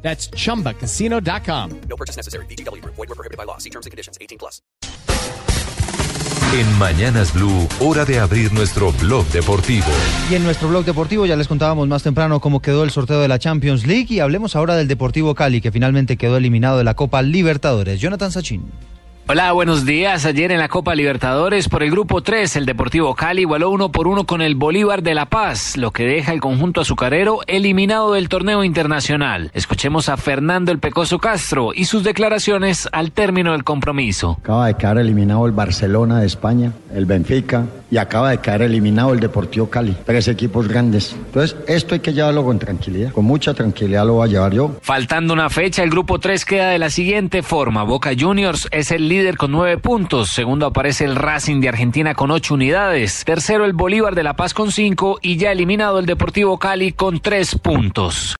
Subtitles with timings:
[0.00, 1.80] That's chumbacasino.com.
[1.88, 2.46] No purchase necessary.
[2.46, 2.82] BGW.
[2.84, 3.58] Void were prohibited by law.
[3.58, 4.16] See terms and conditions.
[4.20, 4.62] 18 plus.
[6.54, 9.86] En Mañanas Blue, hora de abrir nuestro blog deportivo.
[10.30, 13.28] Y en nuestro blog deportivo ya les contábamos más temprano cómo quedó el sorteo de
[13.28, 16.94] la Champions League y hablemos ahora del Deportivo Cali que finalmente quedó eliminado de la
[16.94, 18.00] Copa Libertadores.
[18.00, 18.62] Jonathan Sachin.
[19.30, 20.24] Hola, buenos días.
[20.24, 24.08] Ayer en la Copa Libertadores por el grupo 3, el Deportivo Cali igualó uno por
[24.08, 28.30] uno con el Bolívar de La Paz, lo que deja el conjunto azucarero eliminado del
[28.30, 29.50] torneo internacional.
[29.52, 34.38] Escuchemos a Fernando el Pecoso Castro y sus declaraciones al término del compromiso.
[34.40, 39.12] Acaba de quedar eliminado el Barcelona de España, el Benfica y acaba de quedar eliminado
[39.12, 39.96] el Deportivo Cali.
[40.04, 41.12] Tres equipos grandes.
[41.12, 43.12] Entonces, esto hay que llevarlo con tranquilidad.
[43.12, 44.76] Con mucha tranquilidad lo voy a llevar yo.
[44.82, 47.84] Faltando una fecha, el grupo 3 queda de la siguiente forma.
[47.84, 50.30] Boca Juniors es el líder con nueve puntos.
[50.30, 53.24] Segundo aparece el Racing de Argentina con ocho unidades.
[53.24, 57.20] Tercero el Bolívar de La Paz con cinco y ya eliminado el Deportivo Cali con
[57.20, 58.36] tres puntos.